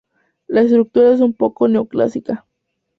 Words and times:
La 0.47 0.61
estructura 0.61 1.13
es 1.13 1.21
un 1.21 1.35
poco 1.35 1.67
neo-clásica. 1.67 2.47